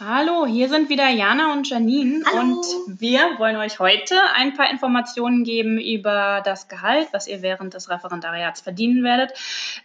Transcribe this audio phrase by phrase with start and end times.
[0.00, 2.40] Hallo, hier sind wieder Jana und Janine Hallo.
[2.40, 2.66] und
[3.00, 7.88] wir wollen euch heute ein paar Informationen geben über das Gehalt, was ihr während des
[7.88, 9.34] Referendariats verdienen werdet.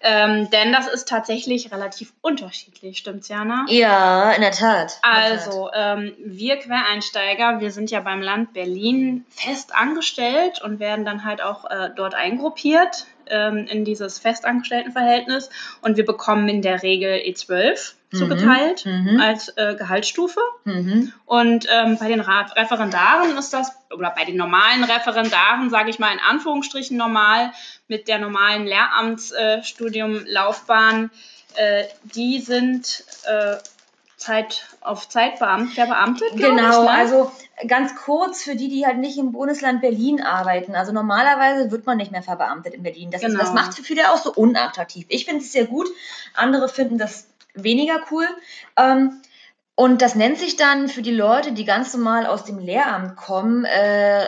[0.02, 3.68] Ähm, denn das ist tatsächlich relativ unterschiedlich, stimmt's, Jana?
[3.70, 5.00] Ja, in der Tat.
[5.04, 5.48] In der Tat.
[5.48, 11.24] Also, ähm, wir Quereinsteiger, wir sind ja beim Land Berlin fest angestellt und werden dann
[11.24, 15.50] halt auch äh, dort eingruppiert ähm, in dieses Festangestelltenverhältnis
[15.82, 19.22] und wir bekommen in der Regel E12 zugeteilt mhm.
[19.22, 20.40] als äh, Gehaltsstufe.
[20.64, 21.14] Mhm.
[21.26, 26.00] Und ähm, bei den Ra Referendaren ist das, oder bei den normalen Referendaren, sage ich
[26.00, 27.52] mal in Anführungsstrichen normal,
[27.88, 31.12] mit der normalen Lehramtsstudiumlaufbahn,
[31.56, 31.84] äh,
[32.16, 33.58] die sind äh,
[34.20, 36.30] Zeit auf Zeit beamt, verbeamtet.
[36.36, 36.92] Genau, ich, ne?
[36.92, 37.32] also
[37.68, 40.76] ganz kurz für die, die halt nicht im Bundesland Berlin arbeiten.
[40.76, 43.12] Also normalerweise wird man nicht mehr verbeamtet in Berlin.
[43.12, 43.40] Das, ist, Genau.
[43.40, 45.06] das macht für viele auch so unattraktiv.
[45.10, 45.88] Ich finde es sehr gut,
[46.36, 48.28] andere finden das weniger cool.
[48.78, 49.22] Ähm,
[49.76, 53.64] und das nennt sich dann für die Leute, die ganz normal aus dem Lehramt kommen,
[53.64, 54.26] äh,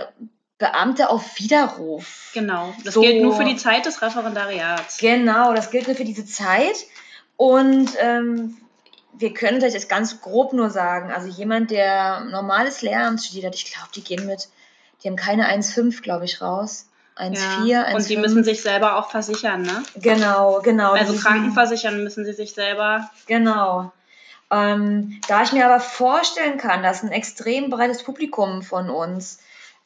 [0.57, 2.31] Beamte auf Widerruf.
[2.33, 3.01] Genau, das So.
[3.01, 4.99] gilt nur für die Zeit des Referendariats.
[4.99, 6.75] Genau, das gilt nur für diese Zeit.
[7.35, 8.55] Und ähm,
[9.13, 13.55] wir können vielleicht jetzt ganz grob nur sagen, also jemand, der normales Lehramt studiert hat,
[13.55, 14.49] ich glaube, die gehen mit,
[15.03, 16.87] die haben keine 1,5, glaube ich, raus.
[17.17, 17.83] 1,4, Ja.
[17.83, 17.95] 1,5.
[17.95, 19.83] Und die müssen sich selber auch versichern, ne?
[19.95, 20.93] Genau, genau.
[20.93, 23.09] Also krankenversichern müssen sie sich selber.
[23.27, 23.91] Genau.
[24.49, 29.39] Ähm, da ich mir aber vorstellen kann, dass ein extrem breites Publikum von uns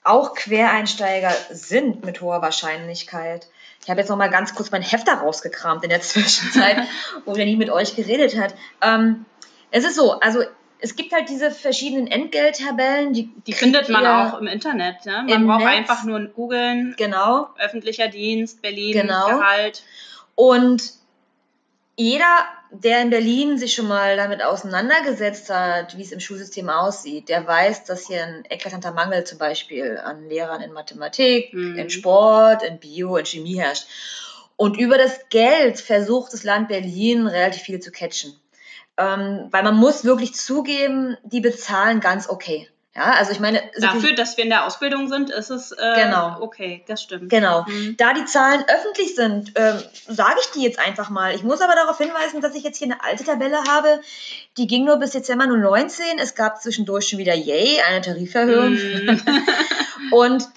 [0.03, 3.47] auch Quereinsteiger sind mit hoher Wahrscheinlichkeit.
[3.86, 6.78] Ich habe jetzt noch mal ganz kurz mein Heft da rausgekramt in der Zwischenzeit,
[7.23, 8.53] wo der nie mit euch geredet hat.
[8.81, 9.25] Ähm,
[9.72, 10.44] es ist so, also
[10.80, 15.05] es gibt halt diese verschiedenen Entgelttabellen, die, Die findet man auch im Internet.
[15.05, 15.14] Ne?
[15.14, 15.77] Man im braucht Netz.
[15.77, 17.50] einfach nur googeln, Genau.
[17.59, 19.27] öffentlicher Dienst, Berlin, Genau.
[19.27, 19.83] Gehalt.
[20.36, 20.92] Und
[21.97, 27.29] jeder, der in Berlin sich schon mal damit auseinandergesetzt hat, wie es im Schulsystem aussieht,
[27.29, 31.77] der weiß, dass hier ein eklatanter Mangel zum Beispiel an Lehrern in Mathematik, Mhm.
[31.77, 33.87] in Sport, in Bio, in Chemie herrscht.
[34.58, 38.33] Und über das Geld versucht das Land Berlin relativ viel zu catchen.
[38.97, 42.70] Ähm, weil man muss wirklich zugeben, die bezahlen ganz okay.
[42.95, 46.38] Ja, also ich meine, Dafür, dass wir in der Ausbildung sind, ist es äh, Genau.
[46.39, 47.30] okay, das stimmt.
[47.30, 47.66] Genau.
[47.67, 47.98] Mhm.
[47.98, 51.36] Da die Zahlen öffentlich sind, ähm, sage ich die jetzt einfach mal.
[51.36, 54.00] Ich muss aber darauf hinweisen, dass ich jetzt hier eine alte Tabelle habe.
[54.58, 56.20] Die ging nur bis Dezember 2019.
[56.20, 58.76] Es gab zwischendurch schon wieder, yay, eine Tariferhöhung.
[58.76, 59.22] Mhm.
[60.12, 60.48] Und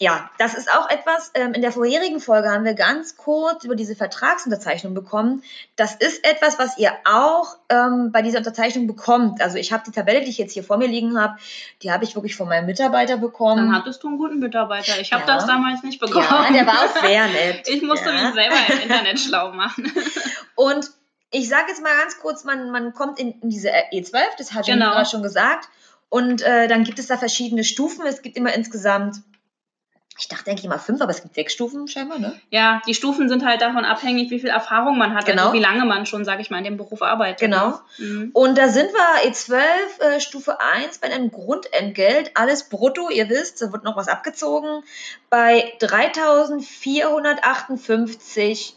[0.00, 3.74] ja, das ist auch etwas, ähm, in der vorherigen Folge haben wir ganz kurz über
[3.74, 5.42] diese Vertragsunterzeichnung bekommen.
[5.74, 9.40] Das ist etwas, was ihr auch ähm, bei dieser Unterzeichnung bekommt.
[9.40, 11.36] Also ich habe die Tabelle, die ich jetzt hier vor mir liegen habe,
[11.82, 13.56] die habe ich wirklich von meinem Mitarbeiter bekommen.
[13.66, 15.00] Dann hattest du einen guten Mitarbeiter.
[15.00, 15.34] Ich habe Ja.
[15.34, 16.26] das damals nicht bekommen.
[16.30, 17.68] ja, der war auch sehr nett.
[17.68, 18.22] Ich musste ja.
[18.24, 19.92] mich selber im Internet schlau machen.
[20.54, 20.90] Und
[21.30, 24.66] ich sage jetzt mal ganz kurz, man, man kommt in, in diese E12, das hat
[24.66, 24.90] Genau.
[24.92, 25.68] gerade schon gesagt.
[26.08, 28.06] Und äh, dann gibt es da verschiedene Stufen.
[28.06, 29.16] Es gibt immer insgesamt,
[30.18, 32.38] ich dachte, denke ich mal fünf, aber es gibt sechs Stufen scheinbar, ne?
[32.50, 35.42] Ja, die Stufen sind halt davon abhängig, wie viel Erfahrung man hat, Genau.
[35.42, 37.38] also wie lange man schon, sag ich mal, in dem Beruf arbeitet.
[37.38, 37.78] Genau.
[37.98, 38.30] Mhm.
[38.32, 39.60] Und da sind wir E12,
[40.00, 44.82] äh, Stufe 1 bei einem Grundentgelt, alles brutto, ihr wisst, da wird noch was abgezogen,
[45.30, 48.72] bei 3.458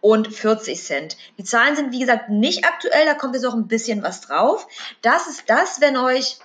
[0.00, 1.16] und 40 Cent.
[1.38, 4.68] Die Zahlen sind, wie gesagt, nicht aktuell, da kommt jetzt auch ein bisschen was drauf.
[5.02, 6.38] Das ist das, wenn euch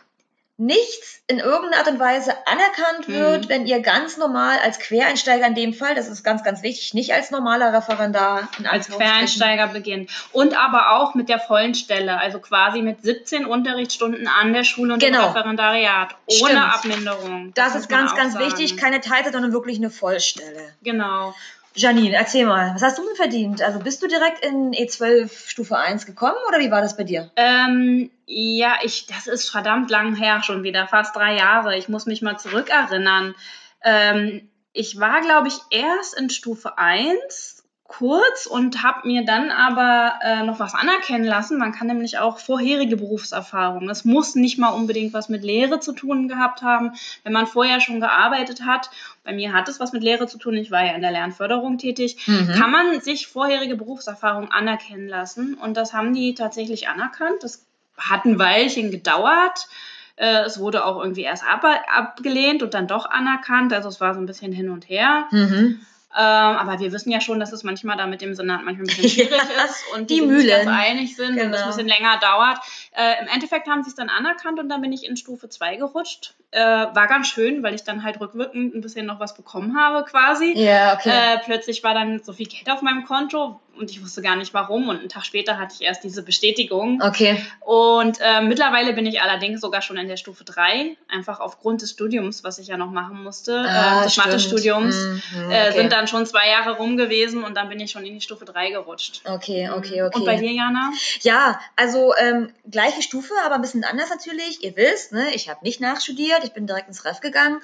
[0.61, 3.13] nichts in irgendeiner Art und Weise anerkannt Mhm.
[3.13, 6.93] wird, wenn ihr ganz normal als Quereinsteiger in dem Fall, das ist ganz, ganz wichtig,
[6.93, 8.87] nicht als normaler Referendar, als.
[8.89, 10.09] Quereinsteiger beginnt.
[10.31, 14.93] Und aber auch mit der vollen Stelle, also quasi mit 17 Unterrichtsstunden an der Schule
[14.93, 15.27] und Genau.
[15.27, 16.75] dem Referendariat, ohne Stimmt.
[16.75, 17.51] Abminderung.
[17.55, 18.45] Das muss ist ganz, ganz sagen.
[18.45, 18.77] wichtig.
[18.77, 20.75] Keine Teilzeit, sondern wirklich eine Vollstelle.
[20.83, 21.33] Genau.
[21.73, 23.61] Janine, erzähl mal, was hast du denn verdient?
[23.61, 27.31] Also bist du direkt in E12 Stufe 1 gekommen oder wie war das bei dir?
[27.37, 31.77] Ähm, ja, ich, das ist verdammt lang her schon wieder, fast drei Jahre.
[31.77, 33.35] Ich muss mich mal zurückerinnern.
[33.83, 37.60] Ähm, ich war, glaube ich, erst in Stufe 1
[37.91, 41.57] kurz und habe mir dann aber äh, noch was anerkennen lassen.
[41.57, 43.89] Man kann nämlich auch vorherige Berufserfahrung.
[43.89, 46.93] Es muss nicht mal unbedingt was mit Lehre zu tun gehabt haben,
[47.23, 48.89] wenn man vorher schon gearbeitet hat.
[49.25, 50.53] Bei mir hat es was mit Lehre zu tun.
[50.55, 52.25] Ich war ja in der Lernförderung tätig.
[52.27, 52.53] Mhm.
[52.57, 55.55] Kann man sich vorherige Berufserfahrung anerkennen lassen?
[55.55, 57.37] Und das haben die tatsächlich anerkannt.
[57.41, 57.65] Das
[57.97, 59.67] hat ein Weilchen gedauert.
[60.15, 63.73] Äh, Es wurde auch irgendwie erst ab, abgelehnt und dann doch anerkannt.
[63.73, 65.25] Also es war so ein bisschen hin und her.
[65.31, 65.81] Mhm.
[66.13, 68.95] Ähm, aber wir wissen ja schon, dass es manchmal da mit dem Senat manchmal ein
[68.95, 70.65] bisschen schwierig ist und die die sich Mühlen.
[70.65, 71.57] ganz einig sind und es Genau.
[71.57, 72.59] ein bisschen länger dauert.
[72.97, 75.77] Äh, Im Endeffekt haben sie es dann anerkannt und dann bin ich in Stufe 2
[75.77, 76.33] gerutscht.
[76.51, 80.03] Äh, war ganz schön, weil ich dann halt rückwirkend ein bisschen noch was bekommen habe
[80.03, 80.53] quasi.
[80.57, 81.09] Ja, okay.
[81.09, 84.53] Äh, plötzlich war dann so viel Geld auf meinem Konto und ich wusste gar nicht
[84.53, 84.89] warum.
[84.89, 87.01] Und einen Tag später hatte ich erst diese Bestätigung.
[87.01, 87.43] Okay.
[87.61, 91.91] Und äh, mittlerweile bin ich allerdings sogar schon in der Stufe 3, einfach aufgrund des
[91.91, 94.17] Studiums, was ich ja noch machen musste, Ah, äh, des.
[94.17, 94.95] Mathestudiums.
[94.95, 95.77] Mhm, Äh, okay.
[95.79, 98.45] sind dann schon zwei Jahre rum gewesen und dann bin ich schon in die Stufe
[98.45, 99.21] 3 gerutscht.
[99.25, 100.11] Okay, okay, okay.
[100.17, 100.91] Und bei dir, Jana?
[101.21, 104.63] Ja, also ähm, gleiche Stufe, aber ein bisschen anders natürlich.
[104.63, 107.61] Ihr wisst, ne, ich habe nicht nachstudiert, ich bin direkt ins Ref gegangen.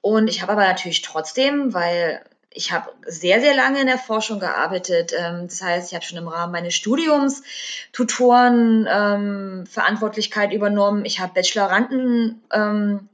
[0.00, 4.40] Und ich habe aber natürlich trotzdem, weil ich habe sehr, sehr lange in der Forschung
[4.40, 5.12] gearbeitet.
[5.16, 7.42] Ähm, das heißt, ich habe schon im Rahmen meines Studiums
[7.92, 11.04] Tutoren ähm, Verantwortlichkeit übernommen.
[11.04, 13.08] Ich habe Bacheloranden, ähm,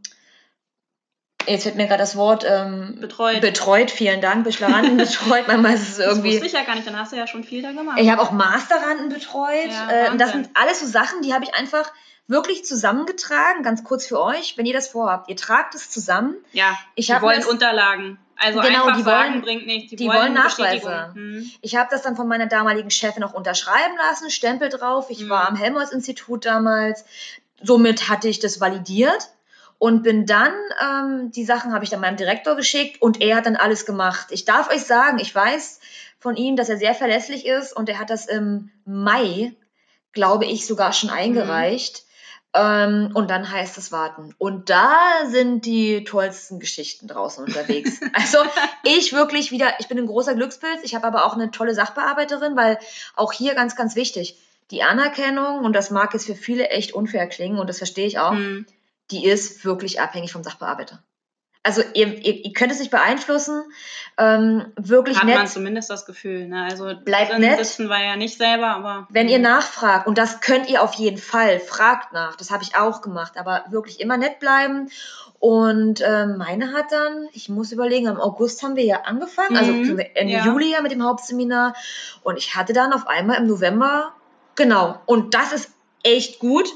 [1.46, 3.40] jetzt fällt mir gerade das Wort, ähm, Betreut.
[3.40, 3.90] betreut.
[3.90, 5.46] Vielen Dank, Bacheloranden betreut.
[5.48, 6.32] Manchmal ist es Das irgendwie...
[6.32, 7.98] wusste ich ja gar nicht, dann hast du ja schon viel da gemacht.
[8.00, 9.70] Ich habe auch Masteranden betreut.
[9.70, 11.90] Ja, äh, und das sind alles so Sachen, die habe ich einfach
[12.26, 13.62] wirklich zusammengetragen.
[13.62, 15.30] Ganz kurz für euch, wenn ihr das vorhabt.
[15.30, 16.34] Ihr tragt es zusammen.
[16.52, 18.18] ja, Ich hab wollen das- Unterlagen.
[18.40, 19.90] Also Genau, einfach die sagen wollen- bringt nichts.
[19.90, 20.34] Die, die wollen, wollen.
[20.34, 21.10] Nachweise.
[21.14, 21.50] Hm.
[21.60, 25.06] Ich habe das dann von meiner damaligen Chefin auch unterschreiben lassen, Stempel drauf.
[25.10, 25.28] Ich Mhm.
[25.28, 27.04] war am Helmholtz-Institut damals.
[27.62, 29.28] Somit hatte ich das validiert.
[29.80, 30.52] Und bin dann,
[30.82, 34.26] ähm, die Sachen habe ich dann meinem Direktor geschickt und er hat dann alles gemacht.
[34.30, 35.78] Ich darf euch sagen, ich weiß
[36.18, 39.52] von ihm, dass er sehr verlässlich ist und er hat das im Mai,
[40.12, 42.02] glaube ich, sogar schon eingereicht.
[42.54, 44.34] Ähm, und dann heißt es warten.
[44.38, 48.00] Und da sind die tollsten Geschichten draußen unterwegs.
[48.14, 48.38] also
[48.84, 52.56] ich wirklich wieder, ich bin ein großer Glückspilz, ich habe aber auch eine tolle Sachbearbeiterin,
[52.56, 52.78] weil
[53.16, 54.38] auch hier ganz, ganz wichtig,
[54.70, 58.18] die Anerkennung, und das mag jetzt für viele echt unfair klingen, und das verstehe ich
[58.18, 58.66] auch, Hm.
[59.10, 61.02] die ist wirklich abhängig vom Sachbearbeiter.
[61.64, 63.62] Also ihr, ihr, ihr könnt es nicht beeinflussen,
[64.16, 65.36] ähm, wirklich Hat nett.
[65.36, 66.46] man zumindest das Gefühl.
[66.48, 66.62] Ne?
[66.64, 67.58] Also Bleibt nett.
[67.58, 71.18] sitzen wir ja nicht selber, aber Wenn ihr nachfragt, und das könnt ihr auf jeden
[71.18, 74.88] Fall, fragt nach, das habe ich auch gemacht, aber wirklich immer nett bleiben.
[75.40, 79.70] Und ähm, meine hat dann, ich muss überlegen, im August haben wir ja angefangen, also
[79.72, 80.44] Mhm, Ende ja.
[80.44, 81.74] Juli ja mit dem Hauptseminar.
[82.22, 84.14] Und ich hatte dann auf einmal im November,
[84.56, 85.70] genau, und das ist
[86.02, 86.68] echt gut.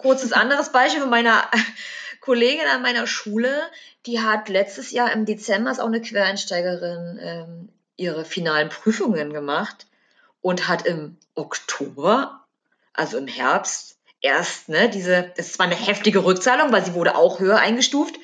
[0.00, 1.48] Kurzes anderes Beispiel von meiner
[2.20, 3.60] Kollegin an meiner Schule,
[4.06, 9.86] die hat letztes Jahr im Dezember, ist auch eine Quereinsteigerin, ähm, ihre finalen Prüfungen gemacht
[10.40, 12.44] und hat im Oktober,
[12.94, 17.40] also im Herbst, erst, ne, diese, das war eine heftige Rückzahlung, weil sie wurde auch
[17.40, 18.14] höher eingestuft,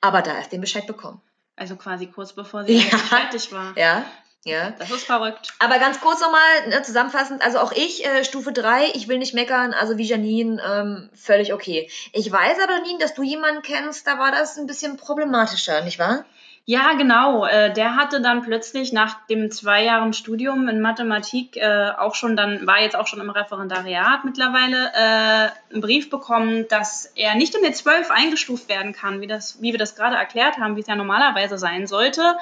[0.00, 1.20] aber da erst den Bescheid bekommen.
[1.56, 2.98] also quasi kurz bevor sie Ja.
[2.98, 3.76] fertig war.
[3.76, 4.04] Ja,
[4.44, 4.70] ja.
[4.78, 5.52] Das ist verrückt.
[5.58, 9.34] Aber ganz kurz nochmal ne, zusammenfassend, also auch ich, äh, Stufe 3, ich will nicht
[9.34, 11.90] meckern, also wie Janine, ähm, völlig okay.
[12.12, 15.98] Ich weiß aber, Janine, dass du jemanden kennst, da war das ein bisschen problematischer, nicht
[15.98, 16.24] wahr?
[16.66, 17.46] Ja, genau.
[17.46, 22.36] Äh, der hatte dann plötzlich nach dem zwei Jahren Studium in Mathematik äh, auch schon
[22.36, 27.54] dann, war jetzt auch schon im Referendariat mittlerweile, äh, einen Brief bekommen, dass er nicht
[27.54, 30.80] in die 12 eingestuft werden kann, wie, das, wie wir das gerade erklärt haben, wie
[30.80, 32.36] es ja normalerweise sein sollte.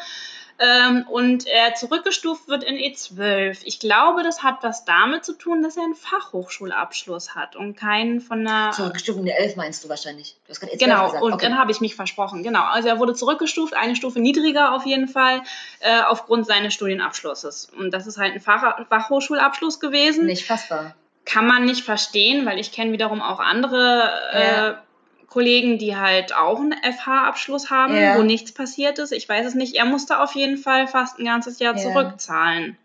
[0.60, 3.58] Ähm, und er zurückgestuft wird in E12.
[3.64, 8.20] Ich glaube, das hat was damit zu tun, dass er einen Fachhochschulabschluss hat und keinen
[8.20, 10.36] von einer Zurückgestuft in der 11 meinst du wahrscheinlich.
[10.46, 11.22] Du hast gerade E12 Genau, gesagt.
[11.22, 11.46] und okay.
[11.46, 12.42] dann habe ich mich versprochen.
[12.42, 15.42] Genau, also er wurde zurückgestuft, eine Stufe niedriger auf jeden Fall,
[15.80, 17.70] äh, aufgrund seines Studienabschlusses.
[17.78, 20.26] Und das ist halt ein Fach Fachhochschulabschluss gewesen.
[20.26, 20.94] Nicht fassbar.
[21.24, 24.82] Kann man nicht verstehen, weil ich kenne wiederum auch andere äh, Ja.
[25.28, 28.16] Kollegen, die halt auch einen FH-Abschluss haben, Ja.
[28.16, 29.12] wo nichts passiert ist.
[29.12, 29.74] Ich weiß es nicht.
[29.76, 31.82] Er musste auf jeden Fall fast ein ganzes Jahr Ja.
[31.82, 32.76] zurückzahlen.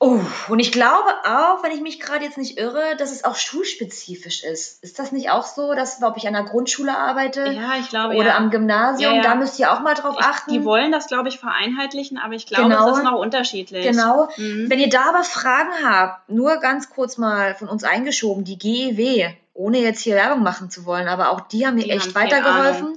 [0.00, 3.34] Oh, und ich glaube auch, wenn ich mich gerade jetzt nicht irre, dass es auch
[3.34, 4.80] schulspezifisch ist.
[4.84, 8.14] Ist das nicht auch so, dass, ob ich an der Grundschule arbeite Ja, ich glaube
[8.14, 8.36] oder ja.
[8.36, 9.22] am Gymnasium, Ja, ja.
[9.24, 10.52] da müsst ihr auch mal drauf Ich, achten.
[10.52, 12.90] die wollen das, glaube ich, vereinheitlichen, aber ich glaube, Genau.
[12.92, 13.84] es ist noch unterschiedlich.
[13.84, 14.28] Genau.
[14.36, 14.70] Mhm.
[14.70, 19.30] Wenn ihr da aber Fragen habt, nur ganz kurz mal von uns eingeschoben, die GEW,
[19.58, 22.14] ohne jetzt hier Werbung machen zu wollen, aber auch die haben mir Die echt haben
[22.14, 22.96] weitergeholfen.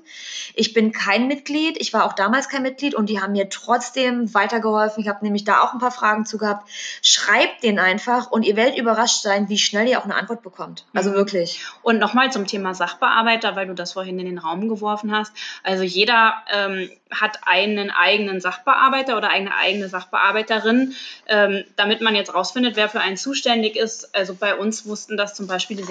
[0.53, 4.31] Ich bin kein Mitglied, ich war auch damals kein Mitglied und die haben mir trotzdem
[4.35, 5.01] weitergeholfen.
[5.01, 6.69] Ich habe nämlich da auch ein paar Fragen zu gehabt.
[7.01, 10.85] Schreibt den einfach und ihr werdet überrascht sein, wie schnell ihr auch eine Antwort bekommt.
[10.93, 11.15] Also Mhm.
[11.15, 11.61] wirklich.
[11.81, 15.33] Und nochmal zum Thema Sachbearbeiter, weil du das vorhin in den Raum geworfen hast.
[15.63, 20.93] Also jeder ähm, hat einen eigenen Sachbearbeiter oder eine eigene Sachbearbeiterin,
[21.27, 24.13] ähm, damit man jetzt rausfindet, wer für einen zuständig ist.
[24.15, 25.83] Also bei uns wussten das zum Beispiel die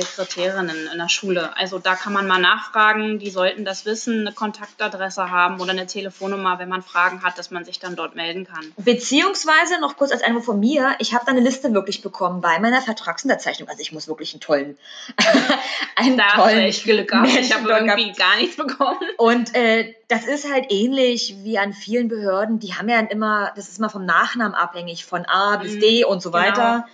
[0.69, 1.57] Sekretärinnen in der Schule.
[1.57, 5.87] Also da kann man mal nachfragen, die sollten das wissen, eine Kontaktadresse haben oder eine
[5.87, 8.73] Telefonnummer, wenn man Fragen hat, dass man sich dann dort melden kann.
[8.76, 12.59] Beziehungsweise noch kurz als Einwurf von mir, ich habe da eine Liste wirklich bekommen bei
[12.59, 13.69] meiner Vertragsunterzeichnung.
[13.69, 14.79] Also ich muss wirklich einen tollen,
[15.97, 17.29] einen Da tollen echt Glück gehabt.
[17.29, 18.19] Ich habe irgendwie gehabt.
[18.19, 18.99] gar nichts bekommen.
[19.17, 22.59] Und äh, das ist halt ähnlich wie an vielen Behörden.
[22.59, 26.05] Die haben ja immer, das ist immer vom Nachnamen abhängig, von A bis Mhm, D
[26.05, 26.85] und so genau.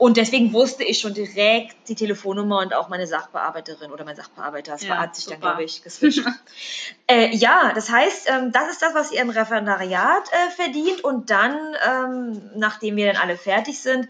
[0.00, 4.72] Und deswegen wusste ich schon direkt die Telefonnummer und auch meine Sachbearbeiterin oder mein Sachbearbeiter.
[4.72, 5.48] Das Ja, hat sich dann, super.
[5.50, 6.24] glaube ich, geswitcht.
[7.06, 11.04] äh, ja, das heißt, ähm, das ist das, was ihr im Referendariat äh, verdient.
[11.04, 11.54] Und dann,
[11.86, 14.08] ähm, nachdem wir dann alle fertig sind,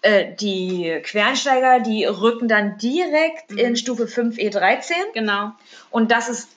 [0.00, 3.58] äh, die Quereinsteiger, die rücken dann direkt Mhm.
[3.58, 4.94] in Stufe 5 E13.
[5.12, 5.52] Genau.
[5.90, 6.48] Und das ist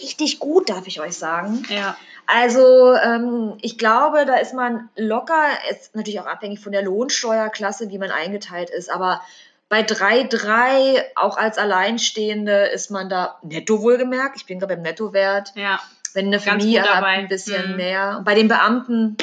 [0.00, 1.64] richtig gut, darf ich euch sagen.
[1.68, 1.96] Ja.
[2.32, 7.90] Also ähm, ich glaube, da ist man locker, ist natürlich auch abhängig von der Lohnsteuerklasse,
[7.90, 9.20] wie man eingeteilt ist, aber
[9.68, 14.36] bei 3,3, auch als Alleinstehende, ist man da netto wohlgemerkt.
[14.36, 15.52] Ich bin gerade beim Nettowert.
[15.54, 15.78] Ja.
[16.12, 17.10] Wenn eine Familie dabei.
[17.10, 17.76] ein bisschen Mhm.
[17.76, 18.16] mehr.
[18.18, 19.16] Und bei den Beamten,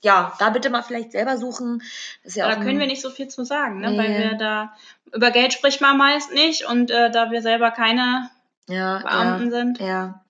[0.00, 1.82] ja, da bitte mal vielleicht selber suchen.
[2.24, 3.90] Ja Da können wir nicht so viel zu sagen, ne?
[3.90, 3.98] Nee.
[3.98, 4.72] weil wir da
[5.12, 8.30] über Geld spricht man meist nicht und äh, da wir selber keine
[8.68, 9.78] ja, Beamten sind.
[9.78, 9.86] Ja.
[9.86, 10.20] ja.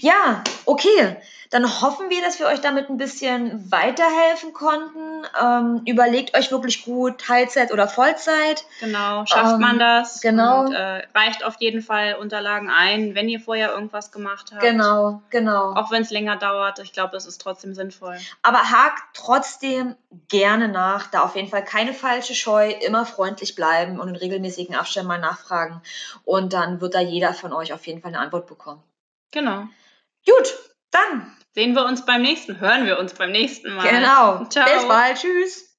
[0.00, 1.16] Ja, okay.
[1.50, 5.24] Dann hoffen wir, dass wir euch damit ein bisschen weiterhelfen konnten.
[5.40, 8.64] Ähm, überlegt euch wirklich gut, Teilzeit oder Vollzeit.
[8.80, 10.20] Genau, schafft Ähm, man das.
[10.20, 10.62] genau.
[10.64, 14.62] Und, äh, reicht auf jeden Fall Unterlagen ein, wenn ihr vorher irgendwas gemacht habt.
[14.62, 15.74] Genau, genau.
[15.74, 18.18] Auch wenn es länger dauert, ich glaube, es ist trotzdem sinnvoll.
[18.42, 19.96] Aber hakt trotzdem
[20.28, 21.06] gerne nach.
[21.08, 22.70] Da auf jeden Fall keine falsche Scheu.
[22.70, 25.82] Immer freundlich bleiben und in regelmäßigen Abständen mal nachfragen.
[26.24, 28.82] Und dann wird da jeder von euch auf jeden Fall eine Antwort bekommen.
[29.32, 29.64] Genau.
[30.26, 30.54] Gut,
[30.90, 31.32] dann.
[31.52, 33.88] Sehen wir uns beim nächsten, hören wir uns beim nächsten Mal.
[33.88, 34.44] Genau.
[34.46, 34.66] Ciao.
[34.66, 35.16] Bis bald.
[35.16, 35.75] Tschüss.